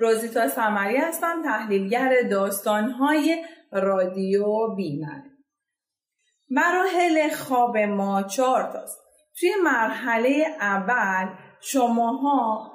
روزیتا 0.00 0.48
سمری 0.48 0.96
هستم 0.96 1.42
تحلیلگر 1.44 2.22
داستانهای 2.30 3.44
رادیو 3.72 4.74
بیمن. 4.76 5.22
مراحل 6.50 7.30
خواب 7.30 7.78
ما 7.78 8.22
چهار 8.22 8.62
تاست. 8.72 8.98
توی 9.40 9.50
مرحله 9.64 10.46
اول 10.60 11.28
شماها 11.60 12.72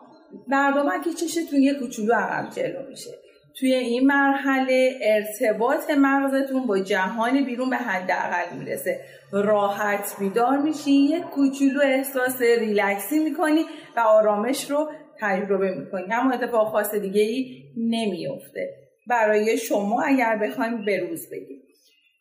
که 1.04 1.14
چشتون 1.14 1.62
یه 1.62 1.74
کوچولو 1.74 2.14
عقب 2.14 2.50
جلو 2.50 2.90
میشه. 2.90 3.12
توی 3.60 3.74
این 3.74 4.08
مرحله 4.08 5.00
ارتباط 5.02 5.90
مغزتون 5.90 6.68
با 6.68 6.80
جهان 6.80 7.46
بیرون 7.46 7.70
به 7.70 7.78
حداقل 7.78 8.58
می‌رسه. 8.58 9.02
راحت 9.32 10.16
بیدار 10.20 10.58
میشی 10.58 10.92
یه 10.92 11.22
کوچولو 11.22 11.82
احساس 11.84 12.42
ریلکسی 12.42 13.20
می‌کنی 13.20 13.66
و 13.98 14.00
آرامش 14.00 14.72
رو 14.72 14.92
تجربه 15.20 15.72
می‌کنی. 15.72 16.14
اما 16.14 16.34
اتفاق 16.34 16.72
خاص 16.72 16.96
دیگه 16.96 17.22
ای 17.22 17.64
نمیفته 17.78 18.70
برای 19.08 19.58
شما 19.58 20.02
اگر 20.02 20.40
بخوایم 20.44 20.86
به 20.86 21.00
روز 21.00 21.30
بگیم. 21.32 21.62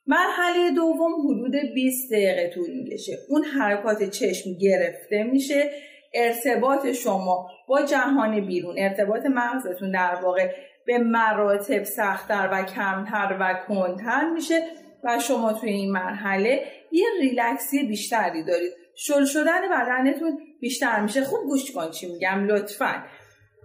مرحله 0.06 0.70
دوم 0.74 1.12
حدود 1.24 1.56
20 1.74 2.12
دقیقه 2.12 2.50
طول 2.54 2.70
می‌کشه. 2.70 3.12
اون 3.28 3.44
حرکات 3.44 4.02
چشم 4.10 4.50
گرفته 4.60 5.22
میشه. 5.22 5.70
ارتباط 6.14 6.92
شما 6.92 7.48
با 7.68 7.82
جهان 7.82 8.46
بیرون 8.46 8.74
ارتباط 8.78 9.26
مغزتون 9.26 9.90
در 9.90 10.14
واقع 10.22 10.50
به 10.86 10.98
مراتب 10.98 11.82
سختتر 11.82 12.48
و 12.52 12.62
کمتر 12.62 13.36
و 13.40 13.54
کنتر 13.68 14.30
میشه 14.30 14.62
و 15.04 15.18
شما 15.18 15.52
توی 15.52 15.70
این 15.70 15.92
مرحله 15.92 16.62
یه 16.92 17.06
ریلکسی 17.20 17.86
بیشتری 17.86 18.44
دارید. 18.44 18.72
شل 18.96 19.24
شدن 19.24 19.60
بدنتون 19.70 20.38
بیشتر 20.60 21.00
میشه. 21.00 21.24
خوب 21.24 21.40
گوش 21.40 21.72
کن 21.72 21.90
چی 21.90 22.12
میگم 22.12 22.46
لطفا. 22.46 23.04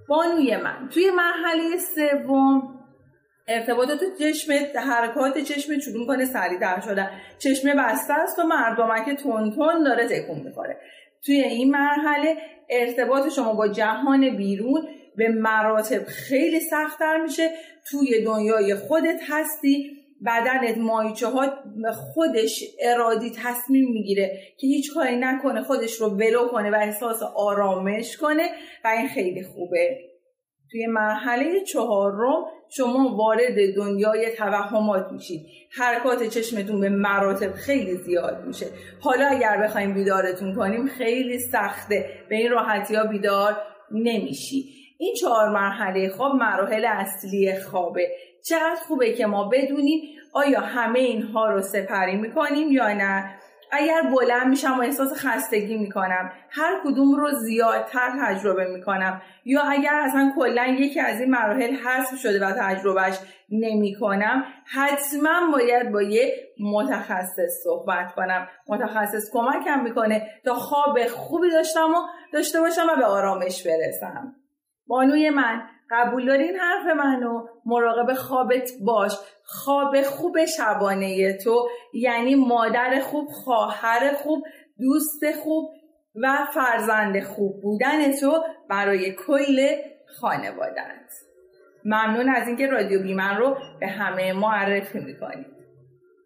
بانوی 0.10 0.58
من 0.58 0.90
توی 0.94 1.12
مرحله 1.12 1.78
سوم 1.78 2.76
ارتباطات 3.48 4.00
چشم 4.20 4.54
حرکات 4.76 5.38
چشم 5.38 5.80
شروع 5.80 6.08
کنه 6.08 6.26
سریعتر 6.26 6.80
شدن 6.80 7.12
چشم 7.40 7.74
بسته 7.78 8.14
است 8.14 8.40
و 8.40 8.44
مردمک 8.44 9.10
تون 9.10 9.84
داره 9.84 10.08
تکون 10.08 10.40
می‌خوره. 10.40 10.78
توی 11.26 11.36
این 11.36 11.72
مرحله 11.72 12.38
ارتباط 12.70 13.32
شما 13.32 13.54
با 13.54 13.68
جهان 13.68 14.38
بیرون 14.38 14.88
به 15.16 15.30
مراتب 15.30 16.06
خیلی 16.06 16.60
سختتر 16.60 17.18
میشه. 17.22 17.52
توی 17.92 18.24
دنیای 18.24 18.76
خودت 18.76 19.20
هستی. 19.30 19.99
بدنت 20.26 20.78
مایچه 20.78 21.28
ها 21.28 21.48
خودش 22.14 22.64
ارادی 22.82 23.32
تصمیم 23.44 23.92
می‌گیره 23.92 24.40
که 24.58 24.68
هیچ 24.68 24.94
کاری 24.94 25.16
نکنه 25.16 25.64
خودش 25.64 26.02
رو 26.02 26.10
ولو 26.10 26.48
کنه 26.48 26.72
و 26.72 26.76
احساس 26.76 27.24
آرامش 27.36 28.18
کنه 28.18 28.50
و 28.86 28.88
این 28.88 29.08
خیلی 29.08 29.44
خوبه. 29.44 29.98
توی 30.72 30.88
مرحله 30.88 31.64
چهارم 31.64 32.44
شما 32.70 33.16
وارد 33.18 33.76
دنیای 33.76 34.32
توهمات 34.38 35.12
میشید. 35.12 35.42
حرکات 35.72 36.24
چشمتون 36.24 36.82
به 36.82 36.90
مراتب 36.90 37.52
خیلی 37.52 37.96
زیاد 37.96 38.46
میشه. 38.48 38.66
حالا 39.00 39.26
اگر 39.26 39.62
بخوایم 39.64 39.94
بیدارتون 39.94 40.56
کنیم 40.56 40.88
خیلی 40.88 41.40
سخته. 41.40 42.06
به 42.30 42.36
این 42.36 42.52
راحتی 42.52 42.96
ها 42.96 43.04
بیدار 43.06 43.58
نمیشی. 43.92 44.64
این 45.02 45.14
چهار 45.14 45.50
مرحله 45.50 46.10
خواب 46.10 46.36
مراحل 46.36 46.86
اصلی 46.86 47.60
خوابه. 47.60 48.08
چقدر 48.46 48.80
خوبه 48.88 49.14
که 49.14 49.26
ما 49.26 49.50
بدونیم 49.50 50.02
آیا 50.34 50.60
همه 50.60 51.00
اینها 51.00 51.50
رو 51.50 51.62
سپری 51.62 52.16
می‌کنیم 52.16 52.72
یا 52.72 52.94
نه. 52.94 53.36
اگر 53.72 54.02
بلند 54.02 54.48
میشم 54.48 54.80
و 54.80 54.82
احساس 54.82 55.26
خستگی 55.26 55.78
می‌کنم 55.78 56.32
هر 56.50 56.82
کدوم 56.84 57.16
رو 57.16 57.32
زیادتر 57.32 58.10
تجربه 58.22 58.66
می‌کنم. 58.66 59.22
یا 59.46 59.62
اگر 59.62 59.94
اصلا 59.94 60.34
کلا 60.36 60.66
یکی 60.80 61.00
از 61.00 61.22
این 61.22 61.32
مراحل 61.32 61.76
حذف 61.76 62.20
شده 62.20 62.46
و 62.46 62.52
تجربهش 62.52 63.20
نمی‌کنم 63.50 64.44
حتما 64.66 65.52
باید 65.52 65.92
با 65.92 66.02
یه 66.02 66.34
متخصص 66.60 67.64
صحبت 67.64 68.16
کنم. 68.16 68.48
متخصص 68.68 69.32
کمکم 69.34 69.84
می‌کنه 69.84 70.28
تا 70.46 70.54
خواب 70.54 71.08
خوبی 71.08 71.52
داشتم 71.52 71.90
و 71.90 71.98
داشته 72.34 72.60
باشم 72.60 72.88
و 72.94 72.96
به 72.96 73.06
آرامش 73.06 73.68
برسم. 73.68 74.36
بانوی 74.90 75.30
من 75.30 75.62
قبول 75.92 76.26
دارین 76.26 76.56
حرف 76.56 76.96
منو؟ 76.96 77.48
مراقب 77.66 78.14
خوابت 78.14 78.72
باش. 78.86 79.18
خواب 79.44 80.02
خوب 80.02 80.46
شبانه 80.46 81.38
تو 81.38 81.68
یعنی 81.94 82.36
مادر 82.36 83.00
خوب 83.00 83.28
خواهر 83.28 84.14
خوب 84.14 84.44
دوست 84.80 85.32
خوب 85.44 85.70
و 86.16 86.38
فرزند 86.54 87.24
خوب 87.24 87.62
بودن 87.62 88.12
تو 88.12 88.44
برای 88.70 89.12
کل 89.12 89.76
خانوادت 90.20 91.14
ممنون 91.86 92.30
از 92.30 92.48
اینکه 92.48 92.68
رادیو 92.68 93.04
بیمن 93.04 93.38
رو 93.38 93.58
به 93.80 93.88
همه 93.88 94.34
معرفی 94.34 95.00
می‌کنید. 95.00 95.59